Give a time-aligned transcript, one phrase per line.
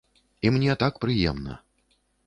[0.47, 1.63] І мне так прыемна.